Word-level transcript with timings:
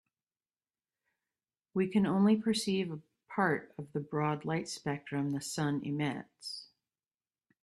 We 1.75 1.87
can 1.87 2.07
only 2.07 2.35
perceive 2.35 2.91
a 2.91 3.01
part 3.29 3.71
of 3.77 3.93
the 3.93 3.99
broad 3.99 4.45
light 4.45 4.67
spectrum 4.67 5.29
the 5.29 5.41
sun 5.41 5.79
emits. 5.85 6.69